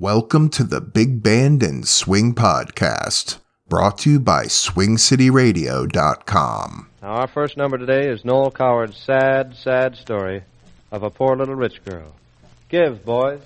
Welcome 0.00 0.48
to 0.52 0.64
the 0.64 0.80
Big 0.80 1.22
Band 1.22 1.62
and 1.62 1.86
Swing 1.86 2.34
Podcast, 2.34 3.36
brought 3.68 3.98
to 3.98 4.12
you 4.12 4.18
by 4.18 4.46
SwingCityRadio.com. 4.46 6.88
Now, 7.02 7.08
our 7.08 7.28
first 7.28 7.58
number 7.58 7.76
today 7.76 8.08
is 8.08 8.24
Noel 8.24 8.50
Coward's 8.50 8.96
sad, 8.96 9.54
sad 9.54 9.96
story 9.96 10.42
of 10.90 11.02
a 11.02 11.10
poor 11.10 11.36
little 11.36 11.54
rich 11.54 11.84
girl. 11.84 12.14
Give, 12.70 13.04
boys. 13.04 13.42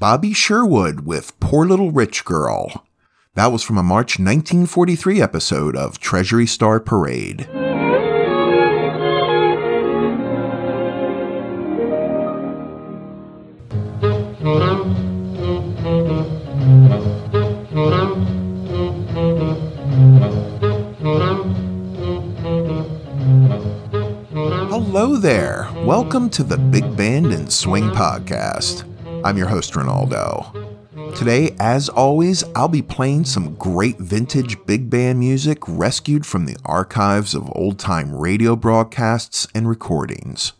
Bobby 0.00 0.32
Sherwood 0.32 1.00
with 1.00 1.38
Poor 1.40 1.66
Little 1.66 1.90
Rich 1.92 2.24
Girl. 2.24 2.86
That 3.34 3.52
was 3.52 3.62
from 3.62 3.76
a 3.76 3.82
March 3.82 4.18
1943 4.18 5.20
episode 5.20 5.76
of 5.76 5.98
Treasury 5.98 6.46
Star 6.46 6.80
Parade. 6.80 7.42
Hello 24.70 25.18
there. 25.18 25.68
Welcome 25.84 26.30
to 26.30 26.42
the 26.42 26.56
Big 26.56 26.96
Band 26.96 27.26
and 27.26 27.52
Swing 27.52 27.90
Podcast. 27.90 28.89
I'm 29.22 29.36
your 29.36 29.48
host, 29.48 29.74
Ronaldo. 29.74 31.16
Today, 31.16 31.54
as 31.60 31.90
always, 31.90 32.42
I'll 32.56 32.68
be 32.68 32.80
playing 32.80 33.26
some 33.26 33.54
great 33.56 33.98
vintage 33.98 34.64
big 34.64 34.88
band 34.88 35.18
music 35.18 35.58
rescued 35.68 36.24
from 36.24 36.46
the 36.46 36.56
archives 36.64 37.34
of 37.34 37.50
old 37.54 37.78
time 37.78 38.14
radio 38.14 38.56
broadcasts 38.56 39.46
and 39.54 39.68
recordings. 39.68 40.54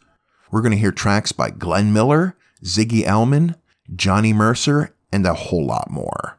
We're 0.50 0.60
going 0.60 0.72
to 0.72 0.78
hear 0.78 0.92
tracks 0.92 1.32
by 1.32 1.50
Glenn 1.50 1.92
Miller, 1.94 2.36
Ziggy 2.62 3.04
Elman, 3.04 3.56
Johnny 3.96 4.34
Mercer, 4.34 4.94
and 5.10 5.26
a 5.26 5.32
whole 5.32 5.64
lot 5.64 5.90
more. 5.90 6.38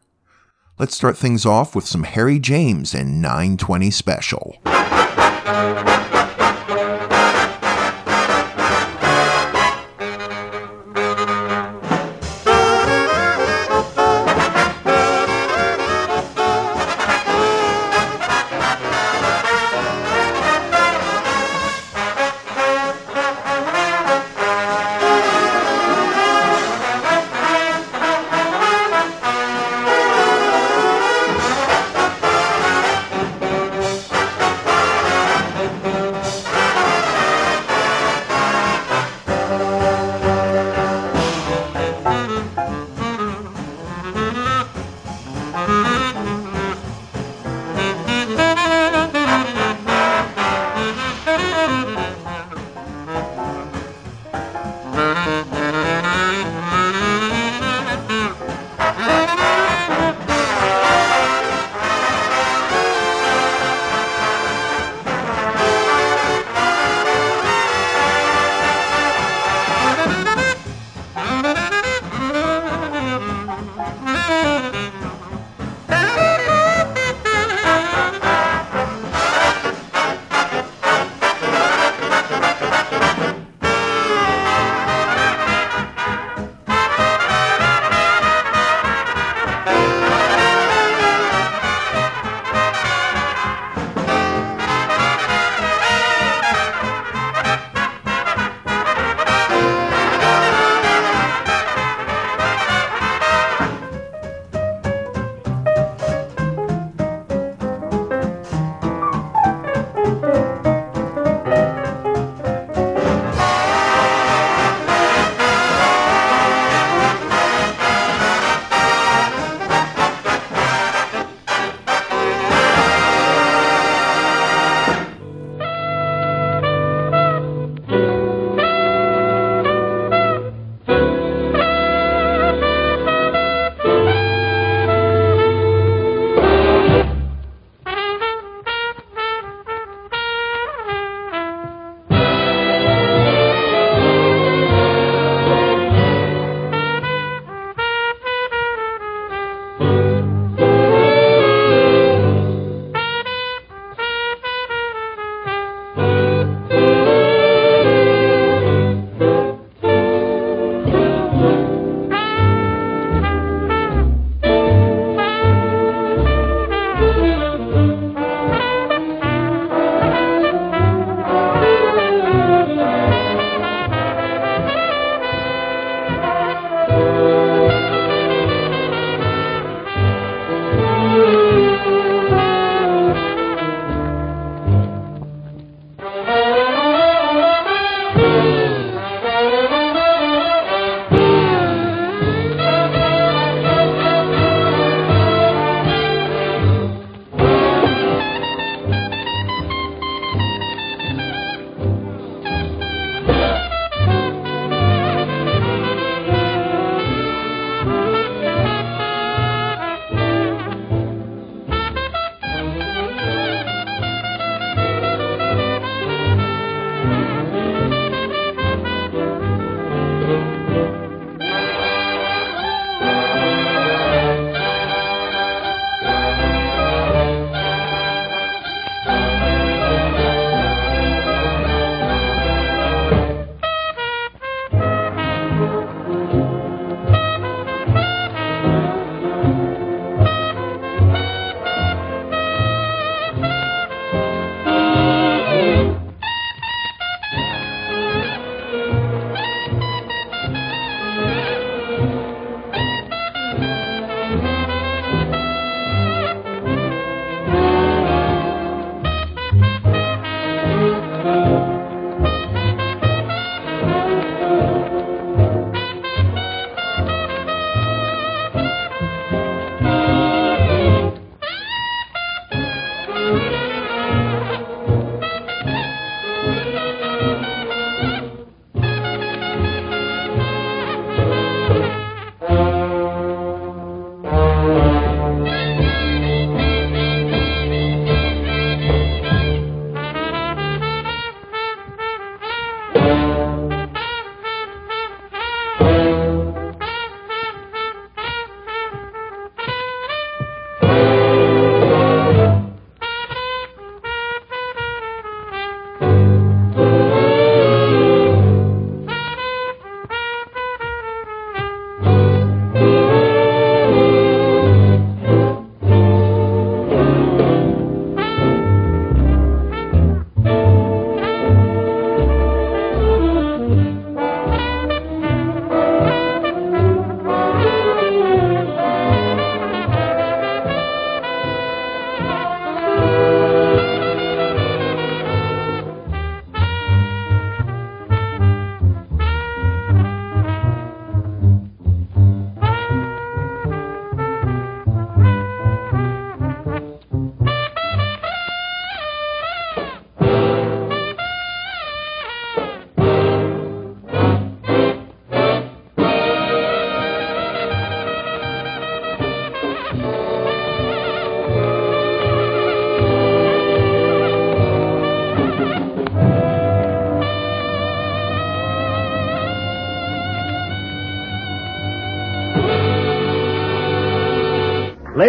Let's 0.77 0.95
start 0.95 1.17
things 1.17 1.45
off 1.45 1.75
with 1.75 1.87
some 1.87 2.03
Harry 2.03 2.37
James 2.37 2.93
and 2.93 3.21
920 3.21 3.89
Special. 3.89 4.57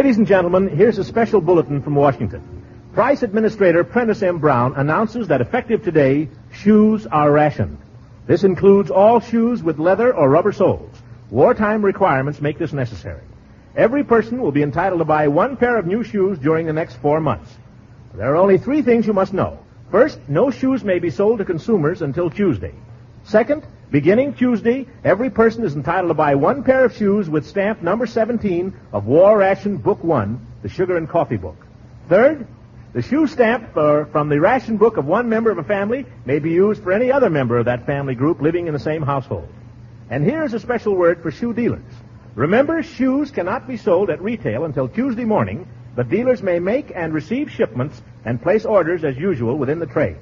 Ladies 0.02 0.18
and 0.18 0.26
gentlemen, 0.26 0.68
here's 0.68 0.98
a 0.98 1.04
special 1.04 1.40
bulletin 1.40 1.80
from 1.80 1.94
Washington. 1.94 2.42
Price 2.92 3.22
Administrator 3.22 3.84
Prentiss 3.84 4.20
M. 4.24 4.40
Brown 4.40 4.74
announces 4.74 5.28
that 5.28 5.40
effective 5.40 5.84
today, 5.84 6.28
shoes 6.50 7.06
are 7.06 7.30
rationed. 7.30 7.78
This 8.26 8.42
includes 8.42 8.90
all 8.90 9.20
shoes 9.20 9.62
with 9.62 9.78
leather 9.78 10.12
or 10.12 10.28
rubber 10.28 10.50
soles. 10.50 10.90
Wartime 11.30 11.84
requirements 11.84 12.40
make 12.40 12.58
this 12.58 12.72
necessary. 12.72 13.22
Every 13.76 14.02
person 14.02 14.42
will 14.42 14.50
be 14.50 14.64
entitled 14.64 14.98
to 14.98 15.04
buy 15.04 15.28
one 15.28 15.56
pair 15.56 15.76
of 15.76 15.86
new 15.86 16.02
shoes 16.02 16.36
during 16.36 16.66
the 16.66 16.72
next 16.72 16.96
four 16.96 17.20
months. 17.20 17.54
There 18.12 18.32
are 18.32 18.36
only 18.36 18.58
three 18.58 18.82
things 18.82 19.06
you 19.06 19.12
must 19.12 19.32
know. 19.32 19.60
First, 19.92 20.18
no 20.26 20.50
shoes 20.50 20.82
may 20.82 20.98
be 20.98 21.10
sold 21.10 21.38
to 21.38 21.44
consumers 21.44 22.02
until 22.02 22.28
Tuesday. 22.28 22.74
Second, 23.22 23.64
beginning 23.92 24.32
Tuesday, 24.32 24.86
every 25.04 25.28
person 25.28 25.64
is 25.64 25.76
entitled 25.76 26.08
to 26.08 26.14
buy 26.14 26.34
one 26.34 26.64
pair 26.64 26.86
of 26.86 26.96
shoes 26.96 27.28
with 27.28 27.46
stamp 27.46 27.82
number 27.82 28.06
17 28.06 28.72
of 28.90 29.04
War 29.04 29.38
Ration 29.38 29.76
Book 29.76 30.02
1, 30.02 30.46
the 30.62 30.68
Sugar 30.70 30.96
and 30.96 31.08
Coffee 31.08 31.36
Book. 31.36 31.66
Third, 32.08 32.46
the 32.94 33.02
shoe 33.02 33.26
stamp 33.26 33.76
uh, 33.76 34.06
from 34.06 34.30
the 34.30 34.40
ration 34.40 34.78
book 34.78 34.96
of 34.96 35.04
one 35.04 35.28
member 35.28 35.50
of 35.50 35.58
a 35.58 35.62
family 35.62 36.06
may 36.24 36.38
be 36.38 36.50
used 36.50 36.82
for 36.82 36.92
any 36.92 37.12
other 37.12 37.30
member 37.30 37.58
of 37.58 37.66
that 37.66 37.86
family 37.86 38.14
group 38.14 38.40
living 38.40 38.66
in 38.66 38.72
the 38.72 38.78
same 38.78 39.02
household. 39.02 39.48
And 40.10 40.24
here's 40.24 40.54
a 40.54 40.60
special 40.60 40.94
word 40.94 41.22
for 41.22 41.30
shoe 41.30 41.54
dealers. 41.54 41.84
Remember, 42.34 42.82
shoes 42.82 43.30
cannot 43.30 43.68
be 43.68 43.76
sold 43.76 44.08
at 44.08 44.22
retail 44.22 44.64
until 44.64 44.88
Tuesday 44.88 45.24
morning, 45.24 45.68
but 45.94 46.08
dealers 46.08 46.42
may 46.42 46.58
make 46.58 46.92
and 46.94 47.12
receive 47.12 47.50
shipments 47.50 48.00
and 48.24 48.42
place 48.42 48.64
orders 48.64 49.04
as 49.04 49.16
usual 49.18 49.58
within 49.58 49.78
the 49.78 49.86
trade. 49.86 50.16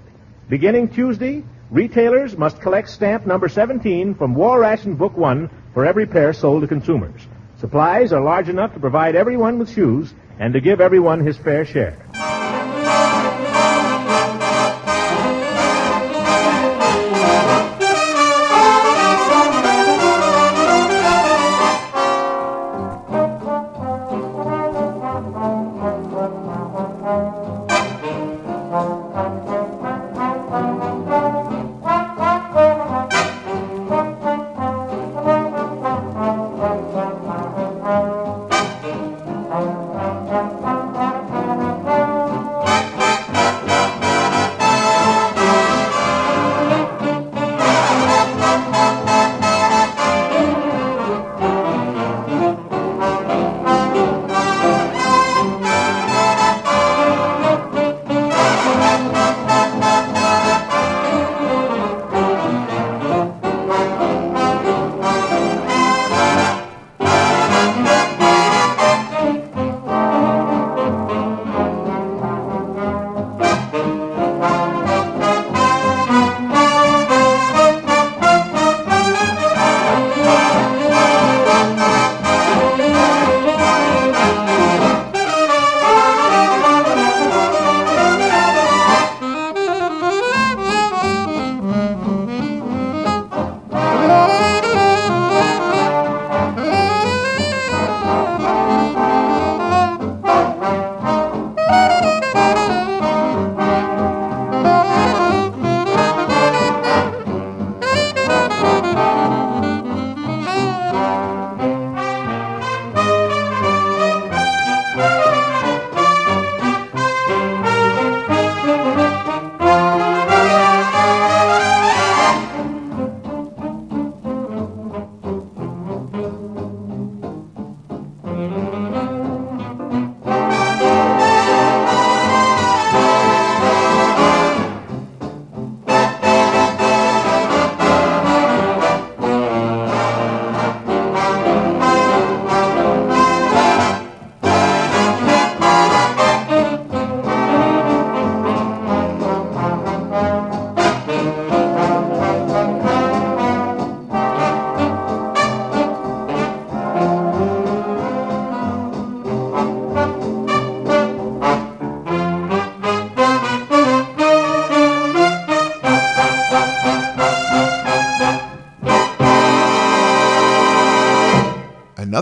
Beginning 0.49 0.89
Tuesday, 0.89 1.45
retailers 1.71 2.37
must 2.37 2.61
collect 2.61 2.89
stamp 2.89 3.27
number 3.27 3.49
17 3.49 4.15
from 4.15 4.35
War 4.35 4.61
Ration 4.61 4.95
Book 4.95 5.17
1 5.17 5.51
for 5.73 5.87
every 5.87 6.07
pair 6.07 6.33
sold 6.33 6.63
to 6.63 6.69
consumers. 6.69 7.21
Supplies 7.59 8.13
are 8.13 8.21
large 8.23 8.49
enough 8.49 8.75
to 8.75 8.81
provide 8.81 9.15
everyone 9.15 9.59
with 9.59 9.71
shoes 9.71 10.13
and 10.39 10.55
to 10.55 10.61
give 10.61 10.81
everyone 10.81 11.25
his 11.25 11.37
fair 11.37 11.65
share. 11.65 11.99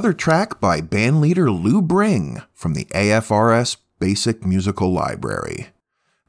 Another 0.09 0.17
track 0.17 0.59
by 0.59 0.81
bandleader 0.81 1.51
Lou 1.63 1.83
Bring 1.83 2.41
from 2.55 2.73
the 2.73 2.87
AFRS 2.95 3.77
Basic 3.99 4.43
Musical 4.43 4.91
Library. 4.91 5.67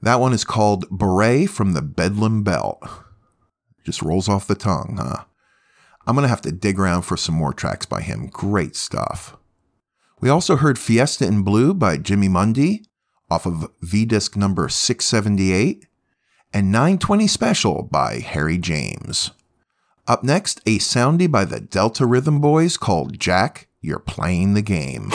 That 0.01 0.19
one 0.19 0.33
is 0.33 0.43
called 0.43 0.85
Beret 0.91 1.49
from 1.49 1.71
the 1.71 1.81
Bedlam 1.81 2.43
Belt. 2.43 2.83
Just 3.85 4.01
rolls 4.01 4.27
off 4.27 4.47
the 4.47 4.53
tongue, 4.55 4.97
huh? 4.99 5.23
I'm 6.05 6.13
going 6.15 6.23
to 6.23 6.29
have 6.29 6.41
to 6.41 6.51
dig 6.51 6.77
around 6.77 7.03
for 7.03 7.15
some 7.15 7.35
more 7.35 7.53
tracks 7.53 7.85
by 7.85 8.01
him. 8.01 8.27
Great 8.27 8.75
stuff. 8.75 9.37
We 10.19 10.27
also 10.27 10.57
heard 10.57 10.77
Fiesta 10.77 11.25
in 11.25 11.43
Blue 11.43 11.73
by 11.73 11.95
Jimmy 11.95 12.27
Mundy 12.27 12.83
off 13.31 13.45
of 13.45 13.71
V 13.81 14.03
disc 14.03 14.35
number 14.35 14.67
678 14.67 15.87
and 16.51 16.69
920 16.69 17.27
Special 17.27 17.83
by 17.83 18.19
Harry 18.19 18.57
James. 18.57 19.31
Up 20.05 20.21
next, 20.21 20.59
a 20.65 20.79
soundie 20.79 21.31
by 21.31 21.45
the 21.45 21.61
Delta 21.61 22.05
Rhythm 22.05 22.41
Boys 22.41 22.75
called 22.75 23.17
Jack, 23.17 23.67
You're 23.81 23.99
Playing 23.99 24.55
the 24.55 24.61
Game. 24.61 25.09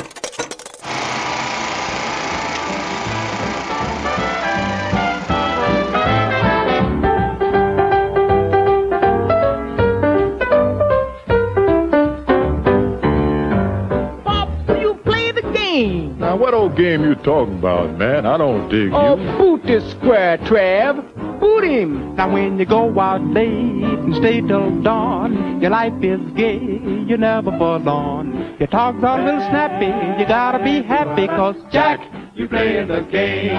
Bob, 14.24 14.48
you 14.80 14.94
play 15.04 15.30
the 15.32 15.42
game. 15.52 16.18
Now, 16.18 16.36
what 16.36 16.54
old 16.54 16.76
game 16.76 17.04
you 17.04 17.14
talking 17.16 17.58
about, 17.58 17.96
man? 17.98 18.26
I 18.26 18.36
don't 18.36 18.68
dig 18.68 18.90
Oh, 18.92 19.16
you. 19.16 19.38
boot 19.38 19.62
this 19.64 19.88
square, 19.92 20.38
Trav. 20.38 21.02
Boot 21.44 21.64
him. 21.64 22.16
Now, 22.16 22.32
when 22.32 22.58
you 22.58 22.64
go 22.64 22.98
out 22.98 23.20
late 23.20 23.50
and 23.52 24.14
stay 24.16 24.40
till 24.40 24.80
dawn, 24.80 25.60
your 25.60 25.70
life 25.70 25.92
is 26.02 26.18
gay, 26.34 26.58
you're 27.06 27.18
never 27.18 27.50
forlorn. 27.58 28.56
Your 28.58 28.66
talk's 28.68 28.96
a 28.96 29.16
little 29.22 29.42
snappy, 29.50 29.92
you 30.18 30.26
gotta 30.26 30.64
be 30.64 30.80
happy, 30.80 31.26
cause 31.26 31.56
Jack, 31.70 32.00
you 32.34 32.48
playing 32.48 32.88
the 32.88 33.02
game. 33.12 33.52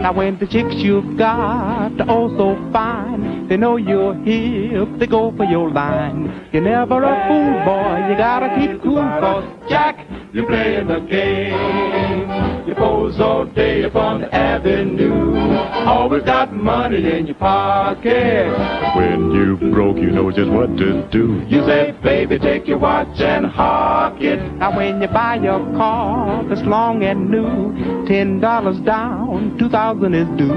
Now 0.00 0.12
when 0.12 0.38
the 0.38 0.46
chicks 0.46 0.76
you've 0.76 1.18
got 1.18 2.00
are 2.00 2.08
also 2.08 2.54
fine, 2.72 3.48
they 3.48 3.56
know 3.56 3.78
you're 3.78 4.14
hip, 4.14 4.88
they 5.00 5.08
go 5.08 5.34
for 5.36 5.44
your 5.44 5.72
line. 5.72 6.48
You're 6.52 6.62
never 6.62 7.02
a 7.02 7.14
fool, 7.26 7.52
boy, 7.64 8.08
you 8.08 8.16
gotta 8.16 8.48
keep 8.60 8.80
cool, 8.80 9.02
cause 9.18 9.44
Jack, 9.68 10.06
you 10.32 10.46
playing 10.46 10.86
the 10.86 11.00
game. 11.00 12.57
You 12.68 12.74
pose 12.74 13.18
all 13.18 13.46
day 13.46 13.84
upon 13.84 14.20
the 14.20 14.34
avenue, 14.34 15.32
oh, 15.34 15.84
always 15.86 16.22
got 16.24 16.52
money 16.52 16.98
in 17.18 17.26
your 17.26 17.34
pocket. 17.36 18.52
When 18.94 19.30
you 19.30 19.56
broke, 19.72 19.96
you 19.96 20.10
know 20.10 20.30
just 20.30 20.50
what 20.50 20.76
to 20.76 21.08
do. 21.08 21.42
You 21.48 21.64
say, 21.64 21.92
baby, 22.02 22.38
take 22.38 22.66
your 22.66 22.76
watch 22.76 23.18
and 23.20 23.46
hawk 23.46 24.20
it. 24.20 24.38
Now 24.56 24.76
when 24.76 25.00
you 25.00 25.08
buy 25.08 25.36
your 25.36 25.60
car 25.78 26.44
that's 26.44 26.60
long 26.60 27.02
and 27.04 27.30
new, 27.30 28.04
ten 28.06 28.38
dollars 28.38 28.78
down, 28.80 29.56
two 29.58 29.70
thousand 29.70 30.12
is 30.12 30.28
due. 30.36 30.52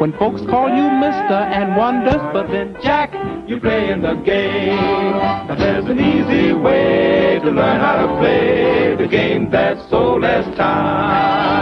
When 0.00 0.12
folks 0.18 0.42
call 0.42 0.68
you 0.68 0.90
Mister 1.00 1.48
and 1.56 1.78
wonders, 1.78 2.20
but 2.34 2.48
then 2.48 2.76
Jack, 2.82 3.14
you're 3.48 3.60
playing 3.60 4.02
the 4.02 4.16
game. 4.16 4.76
Now 4.76 5.54
there's 5.58 5.86
an 5.86 5.98
easy 5.98 6.52
way 6.52 7.40
to 7.42 7.50
learn 7.50 7.80
how 7.80 8.06
to 8.06 8.18
play 8.18 8.96
the 8.96 9.08
game 9.08 9.50
that's 9.50 9.80
so 9.88 10.16
less 10.16 10.44
time. 10.58 11.53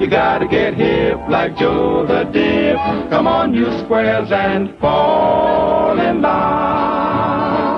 You 0.00 0.08
gotta 0.08 0.46
get 0.46 0.74
hip 0.74 1.18
like 1.28 1.56
Joe 1.56 2.06
the 2.06 2.24
Dip. 2.24 2.76
Come 3.10 3.26
on, 3.26 3.52
you 3.54 3.66
squares, 3.80 4.30
and 4.30 4.78
fall 4.78 5.98
in 5.98 6.22
line. 6.22 7.68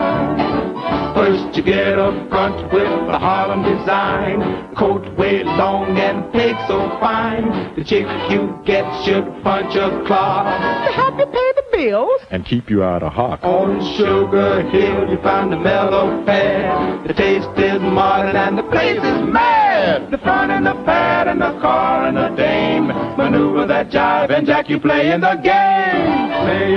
First 1.14 1.56
you 1.56 1.62
get 1.62 1.98
up 1.98 2.28
front 2.28 2.72
with 2.72 3.06
the 3.06 3.18
Harlem 3.18 3.62
design. 3.62 4.74
Coat 4.74 5.06
way 5.18 5.42
long 5.44 5.98
and 5.98 6.32
peg 6.32 6.56
so 6.66 6.88
fine. 7.00 7.74
The 7.76 7.84
chick 7.84 8.06
you 8.30 8.58
get 8.64 8.84
should 9.04 9.42
punch 9.42 9.74
a 9.74 10.02
clock 10.06 10.46
to 10.86 10.92
help 10.92 11.18
you 11.18 11.49
pay. 11.80 12.06
And 12.30 12.44
keep 12.44 12.70
you 12.70 12.82
out 12.82 13.02
of 13.02 13.12
hock. 13.12 13.40
On 13.42 13.80
Sugar 13.96 14.62
Hill, 14.70 15.10
you 15.10 15.18
find 15.22 15.52
a 15.52 15.58
mellow 15.58 16.24
fare. 16.24 17.02
The 17.06 17.14
taste 17.14 17.48
is 17.56 17.80
modern 17.80 18.36
and 18.36 18.58
the 18.58 18.62
place 18.64 18.98
is 18.98 19.28
mad. 19.28 20.10
The 20.10 20.18
fun 20.18 20.50
and 20.50 20.66
the 20.66 20.74
pad 20.84 21.28
and 21.28 21.40
the 21.40 21.58
car 21.60 22.06
and 22.06 22.16
the 22.16 22.28
dame. 22.36 22.88
Maneuver 22.88 23.66
that 23.66 23.90
jive 23.90 24.30
and 24.30 24.46
Jack, 24.46 24.68
you 24.68 24.78
play 24.78 25.12
in 25.12 25.20
the 25.20 25.34
game. 25.36 26.30
Play 26.44 26.74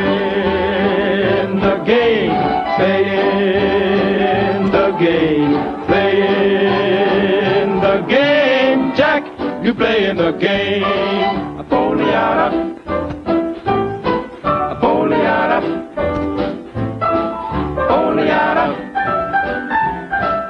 in 1.41 1.59
the 1.59 1.83
game. 1.85 2.31
Play 2.77 3.03
in 4.55 4.71
the 4.71 4.91
game. 4.99 5.85
Play 5.85 6.13
in 7.61 7.79
the 7.79 8.05
game. 8.07 8.95
Jack, 8.95 9.23
you 9.63 9.73
play 9.73 10.09
in 10.09 10.17
the 10.17 10.31
game. 10.31 10.83
A 10.83 11.63
foliata. 11.69 12.71
A 12.71 12.72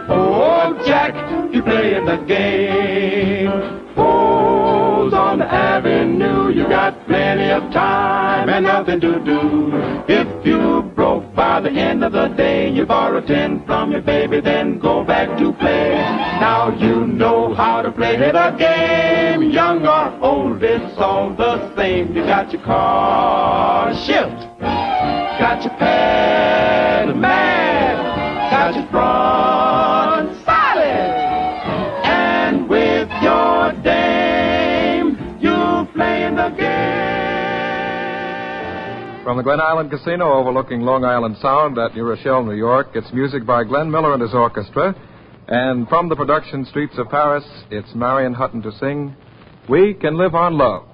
Oh, 0.10 0.84
Jack, 0.86 1.13
you 1.53 1.62
play 1.63 1.96
in 1.96 2.05
the 2.05 2.17
game. 2.17 3.51
Fools 3.96 5.13
on 5.13 5.39
the 5.39 5.46
avenue, 5.46 6.50
you 6.50 6.67
got 6.67 7.05
plenty 7.05 7.50
of 7.51 7.72
time 7.72 8.50
and 8.50 8.65
nothing 8.65 9.00
to 9.00 9.20
do. 9.24 9.72
If 10.08 10.46
you 10.46 10.82
broke 10.96 11.34
by 11.36 11.62
the 11.62 11.70
end 11.70 12.03
of 12.03 12.12
the 12.12 12.27
day, 12.27 12.70
you 12.70 12.86
borrow 12.86 13.22
ten 13.22 13.65
from 13.65 13.91
your 13.91 14.01
baby, 14.01 14.41
then 14.41 14.79
go 14.79 15.03
back 15.03 15.38
to 15.38 15.53
play. 15.53 15.93
Now 16.41 16.75
you 16.77 17.08
know 17.08 17.53
how 17.53 17.82
to 17.82 17.91
play 17.91 18.17
the 18.17 18.55
game, 18.57 19.51
young 19.51 19.85
or 19.88 20.11
old, 20.22 20.64
it's 20.64 20.98
all 20.98 21.33
the 21.33 21.75
same. 21.75 22.16
You 22.16 22.24
got 22.24 22.51
your 22.51 22.61
car 22.64 23.94
shift, 23.94 24.59
got 24.59 25.64
your 25.64 25.74
pedal 25.77 26.32
From 39.24 39.38
the 39.38 39.44
Glen 39.44 39.62
Island 39.62 39.90
Casino 39.90 40.33
overlooking 40.33 40.81
Long 40.81 41.05
Island 41.05 41.38
Sound 41.42 41.77
at 41.77 41.96
New 41.96 42.03
Rochelle, 42.03 42.44
New 42.44 42.57
York, 42.57 42.88
it's 42.94 43.07
music 43.14 43.46
by 43.46 43.64
Glenn 43.64 43.90
Miller 43.90 44.12
and 44.12 44.22
his 44.22 44.33
orchestra. 44.33 44.94
And 45.48 45.88
from 45.88 46.09
the 46.09 46.16
production 46.18 46.66
Streets 46.66 46.96
of 46.98 47.07
Paris, 47.07 47.46
it's 47.72 47.96
Marion 47.96 48.33
Hutton 48.33 48.62
to 48.64 48.72
sing, 48.74 49.16
We 49.70 49.94
Can 49.94 50.18
Live 50.18 50.36
on 50.36 50.57
Love. 50.57 50.90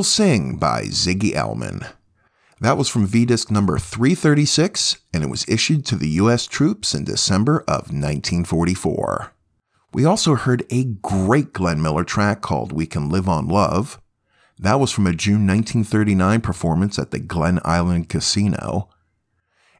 Angels 0.00 0.14
Sing 0.14 0.56
by 0.56 0.84
Ziggy 0.84 1.34
Elman. 1.34 1.84
That 2.58 2.78
was 2.78 2.88
from 2.88 3.04
V 3.04 3.26
Disc 3.26 3.50
number 3.50 3.78
336, 3.78 4.96
and 5.12 5.22
it 5.22 5.28
was 5.28 5.46
issued 5.46 5.84
to 5.84 5.96
the 5.96 6.08
U.S. 6.20 6.46
troops 6.46 6.94
in 6.94 7.04
December 7.04 7.58
of 7.68 7.92
1944. 7.92 9.34
We 9.92 10.06
also 10.06 10.36
heard 10.36 10.64
a 10.70 10.84
great 10.84 11.52
Glenn 11.52 11.82
Miller 11.82 12.04
track 12.04 12.40
called 12.40 12.72
We 12.72 12.86
Can 12.86 13.10
Live 13.10 13.28
on 13.28 13.46
Love. 13.46 14.00
That 14.58 14.80
was 14.80 14.90
from 14.90 15.06
a 15.06 15.12
June 15.12 15.46
1939 15.46 16.40
performance 16.40 16.98
at 16.98 17.10
the 17.10 17.20
Glen 17.20 17.60
Island 17.62 18.08
Casino. 18.08 18.88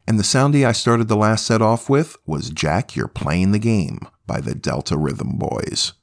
And 0.07 0.19
the 0.19 0.23
soundie 0.23 0.67
I 0.67 0.73
started 0.73 1.09
the 1.09 1.17
last 1.17 1.47
set 1.47 1.63
off 1.63 1.89
with 1.89 2.19
was 2.27 2.51
Jack, 2.51 2.95
You're 2.95 3.09
Playing 3.09 3.53
the 3.53 3.59
Game 3.59 4.01
by 4.27 4.43
the 4.43 4.55
Delta 4.55 4.99
Rhythm 4.99 5.39
Boys. 5.39 5.95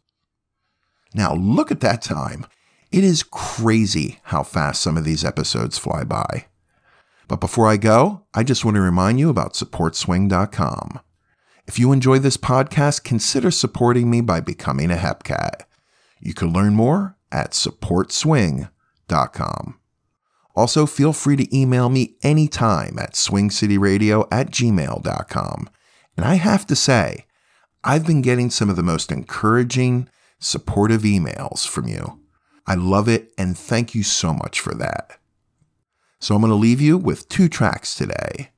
Now, 1.13 1.35
look 1.35 1.69
at 1.69 1.81
that 1.81 2.01
time. 2.01 2.47
It 2.91 3.03
is 3.03 3.23
crazy 3.23 4.19
how 4.23 4.43
fast 4.43 4.81
some 4.81 4.97
of 4.97 5.03
these 5.03 5.25
episodes 5.25 5.77
fly 5.77 6.03
by. 6.03 6.45
But 7.27 7.41
before 7.41 7.67
I 7.67 7.77
go, 7.77 8.25
I 8.33 8.43
just 8.43 8.63
want 8.63 8.75
to 8.75 8.81
remind 8.81 9.19
you 9.19 9.29
about 9.29 9.53
supportswing.com. 9.53 10.99
If 11.67 11.77
you 11.77 11.91
enjoy 11.91 12.19
this 12.19 12.37
podcast, 12.37 13.03
consider 13.03 13.51
supporting 13.51 14.09
me 14.09 14.21
by 14.21 14.39
becoming 14.39 14.89
a 14.89 14.95
Hepcat. 14.95 15.63
You 16.21 16.33
can 16.33 16.53
learn 16.53 16.75
more 16.75 17.17
at 17.29 17.51
supportswing.com. 17.51 19.79
Also, 20.55 20.85
feel 20.85 21.11
free 21.13 21.35
to 21.35 21.55
email 21.55 21.89
me 21.89 22.15
anytime 22.23 22.97
at 22.97 23.13
swingcityradio 23.13 24.27
at 24.31 24.49
gmail.com. 24.49 25.69
And 26.15 26.25
I 26.25 26.35
have 26.35 26.65
to 26.67 26.75
say, 26.75 27.25
I've 27.83 28.07
been 28.07 28.21
getting 28.21 28.49
some 28.49 28.69
of 28.69 28.77
the 28.77 28.81
most 28.81 29.11
encouraging, 29.11 30.07
supportive 30.39 31.01
emails 31.01 31.67
from 31.67 31.87
you. 31.87 32.21
I 32.67 32.75
love 32.75 33.07
it 33.07 33.31
and 33.37 33.57
thank 33.57 33.95
you 33.95 34.03
so 34.03 34.33
much 34.33 34.59
for 34.59 34.75
that. 34.75 35.17
So 36.19 36.35
I'm 36.35 36.41
going 36.41 36.51
to 36.51 36.55
leave 36.55 36.81
you 36.81 36.97
with 36.97 37.29
two 37.29 37.47
tracks 37.47 37.95
today 37.95 38.51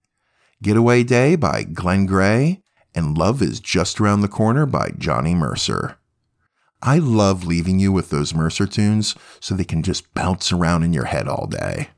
Getaway 0.61 1.03
Day 1.03 1.35
by 1.35 1.63
Glen 1.63 2.05
Gray 2.05 2.61
and 2.95 3.17
Love 3.17 3.41
is 3.41 3.59
Just 3.59 4.01
Around 4.01 4.21
the 4.21 4.27
Corner 4.27 4.65
by 4.65 4.91
Johnny 4.97 5.35
Mercer. 5.35 5.97
I 6.81 6.97
love 6.97 7.45
leaving 7.45 7.79
you 7.79 7.91
with 7.91 8.09
those 8.09 8.33
Mercer 8.33 8.65
tunes 8.65 9.15
so 9.39 9.53
they 9.53 9.63
can 9.63 9.83
just 9.83 10.13
bounce 10.13 10.51
around 10.51 10.83
in 10.83 10.93
your 10.93 11.05
head 11.05 11.27
all 11.27 11.45
day. 11.45 11.89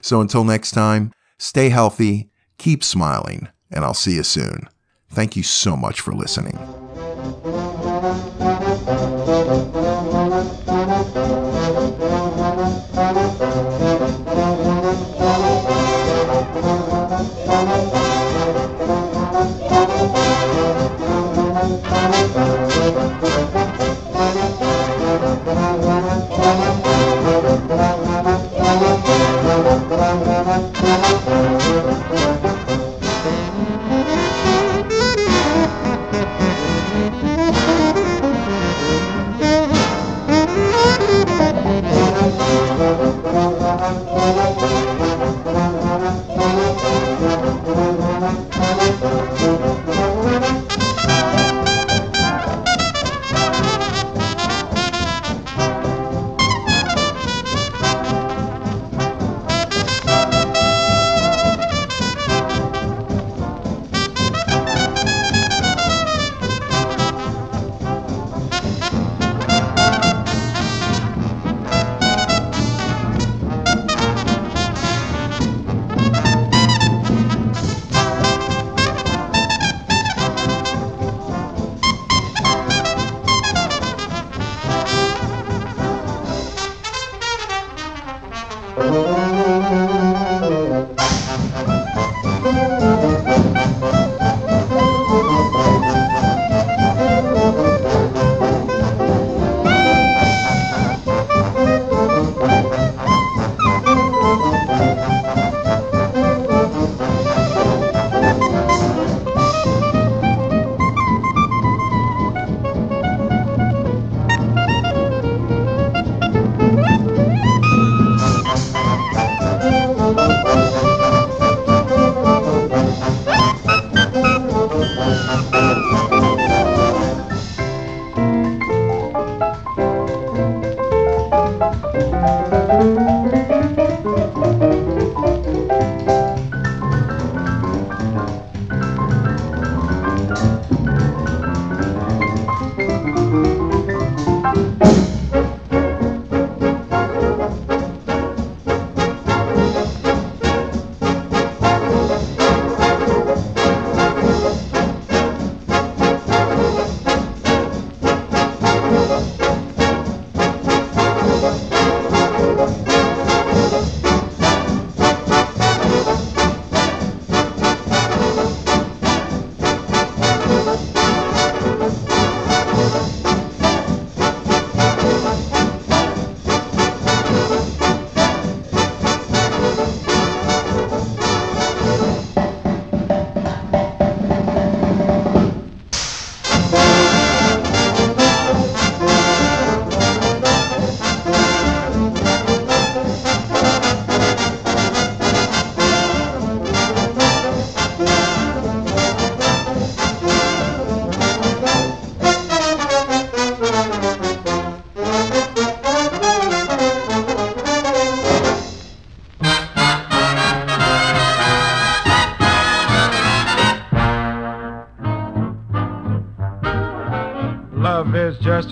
So 0.00 0.20
until 0.20 0.44
next 0.44 0.72
time, 0.72 1.12
stay 1.38 1.68
healthy, 1.68 2.30
keep 2.58 2.82
smiling, 2.82 3.48
and 3.70 3.84
I'll 3.84 3.94
see 3.94 4.16
you 4.16 4.22
soon. 4.22 4.68
Thank 5.08 5.36
you 5.36 5.42
so 5.42 5.76
much 5.76 6.00
for 6.00 6.12
listening. 6.12 6.58
Love 25.12 26.86
is 26.86 26.91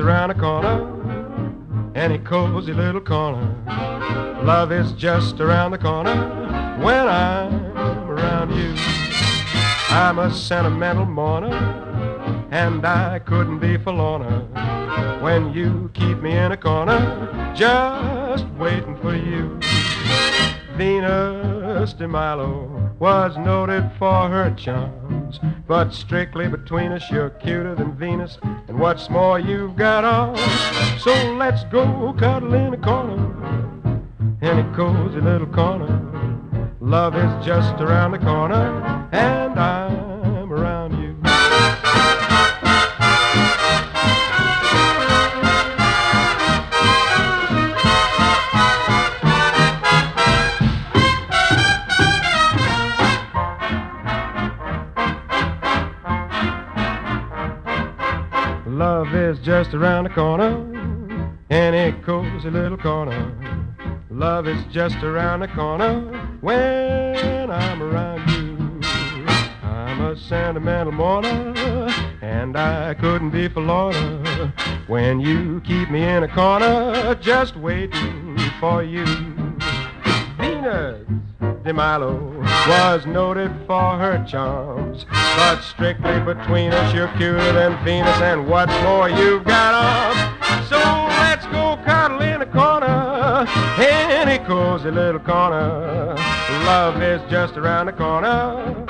around 0.00 0.30
the 0.30 0.34
corner. 0.34 1.92
any 1.94 2.18
cozy 2.18 2.72
little 2.72 3.00
corner. 3.00 3.54
Love 4.42 4.72
is 4.72 4.92
just 4.92 5.40
around 5.40 5.72
the 5.72 5.78
corner 5.78 6.14
when 6.82 7.06
I'm 7.06 7.76
around 7.76 8.54
you. 8.56 8.74
I'm 9.90 10.18
a 10.18 10.32
sentimental 10.32 11.04
mourner, 11.04 11.52
and 12.50 12.86
I 12.86 13.18
couldn't 13.18 13.58
be 13.58 13.76
forlorner 13.76 14.46
when 15.20 15.52
you 15.52 15.90
keep 15.92 16.22
me 16.22 16.32
in 16.32 16.52
a 16.52 16.56
corner, 16.56 17.52
just 17.54 18.46
waiting 18.58 18.96
for 19.02 19.14
you. 19.14 19.60
Venus 20.76 21.92
de 21.92 22.08
Milo 22.08 22.94
was 22.98 23.36
noted 23.36 23.90
for 23.98 24.28
her 24.28 24.50
but 25.68 25.92
strictly 25.92 26.48
between 26.48 26.92
us, 26.92 27.10
you're 27.10 27.30
cuter 27.30 27.74
than 27.74 27.92
Venus, 27.96 28.38
and 28.42 28.78
what's 28.78 29.08
more, 29.10 29.38
you've 29.38 29.76
got 29.76 30.04
arms. 30.04 30.40
So 31.02 31.12
let's 31.34 31.64
go 31.64 32.14
cuddle 32.18 32.54
in 32.54 32.74
a 32.74 32.78
corner, 32.78 33.14
in 34.40 34.58
a 34.58 34.74
cozy 34.74 35.20
little 35.20 35.46
corner. 35.46 36.06
Love 36.80 37.14
is 37.14 37.46
just 37.46 37.80
around 37.80 38.12
the 38.12 38.18
corner, 38.18 39.08
and 39.12 39.58
I'm 39.58 40.09
just 59.42 59.74
around 59.74 60.04
the 60.04 60.10
corner, 60.10 61.34
any 61.50 61.92
cozy 62.02 62.50
little 62.50 62.76
corner. 62.76 63.32
Love 64.10 64.46
is 64.46 64.62
just 64.70 64.96
around 65.02 65.40
the 65.40 65.48
corner 65.48 66.00
when 66.40 67.50
I'm 67.50 67.82
around 67.82 68.28
you. 68.30 68.80
I'm 69.62 70.00
a 70.00 70.16
sentimental 70.16 70.92
mourner, 70.92 71.54
and 72.20 72.56
I 72.56 72.94
couldn't 72.94 73.30
be 73.30 73.48
forlorner 73.48 74.52
when 74.88 75.20
you 75.20 75.60
keep 75.64 75.90
me 75.90 76.02
in 76.02 76.22
a 76.22 76.28
corner 76.28 77.14
just 77.14 77.56
waiting 77.56 78.38
for 78.60 78.82
you. 78.82 79.39
Venus 80.60 81.06
de 81.64 81.72
Milo 81.72 82.38
was 82.68 83.06
noted 83.06 83.50
for 83.66 83.96
her 83.96 84.22
charms, 84.28 85.06
but 85.10 85.62
strictly 85.62 86.20
between 86.20 86.70
us, 86.72 86.94
you're 86.94 87.08
cuter 87.16 87.52
than 87.54 87.82
Venus, 87.82 88.20
and 88.20 88.46
what's 88.46 88.72
more, 88.82 89.08
you've 89.08 89.44
got 89.44 89.72
arms. 89.74 90.68
So 90.68 90.76
let's 90.76 91.46
go 91.46 91.78
cuddle 91.82 92.20
in 92.20 92.42
a 92.42 92.46
corner, 92.46 93.46
any 93.78 94.38
cozy 94.44 94.90
little 94.90 95.20
corner. 95.20 96.14
Love 96.66 97.00
is 97.02 97.22
just 97.30 97.56
around 97.56 97.86
the 97.86 97.92
corner. 97.92 98.86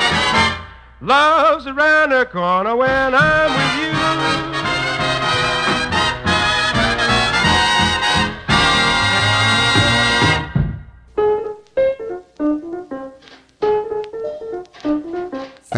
Love's 1.00 1.68
around 1.68 2.10
the 2.10 2.26
corner 2.26 2.74
when 2.74 3.14
I'm 3.14 3.50
with 3.52 4.64
you. 4.64 4.69